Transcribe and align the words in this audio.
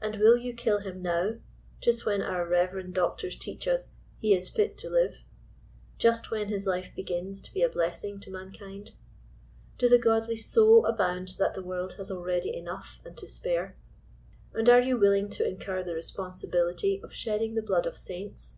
And 0.00 0.16
will 0.16 0.38
you 0.38 0.54
kill 0.54 0.78
him 0.78 1.02
now, 1.02 1.34
just 1.82 2.06
when 2.06 2.22
our 2.22 2.46
reyerend 2.48 2.94
doctors 2.94 3.36
teach 3.36 3.68
us 3.68 3.90
he 4.18 4.32
is 4.32 4.48
fit 4.48 4.78
to 4.78 4.88
live?*'— 4.88 5.22
just 5.98 6.30
when 6.30 6.48
his 6.48 6.66
life 6.66 6.94
begins 6.96 7.42
to 7.42 7.52
be 7.52 7.60
a 7.60 7.68
blessing 7.68 8.18
to 8.20 8.30
mankind? 8.30 8.92
Do 9.76 9.86
the 9.90 9.98
godly 9.98 10.38
so 10.38 10.86
abound 10.86 11.34
that 11.38 11.52
the 11.52 11.62
world 11.62 11.92
has 11.98 12.10
already 12.10 12.56
enough 12.56 13.02
and 13.04 13.18
to 13.18 13.28
spare? 13.28 13.76
And 14.54 14.66
are 14.70 14.80
you 14.80 14.96
willing 14.96 15.28
to 15.28 15.46
incur 15.46 15.82
the 15.82 15.94
responsibility 15.94 16.98
of 17.04 17.12
shedding 17.12 17.54
the 17.54 17.60
blood 17.60 17.84
of 17.84 17.98
saints 17.98 18.56